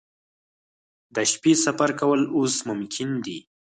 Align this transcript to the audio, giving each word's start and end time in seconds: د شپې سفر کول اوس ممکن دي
د 1.15 1.17
شپې 1.31 1.53
سفر 1.65 1.89
کول 1.99 2.21
اوس 2.37 2.55
ممکن 2.69 3.09
دي 3.25 3.37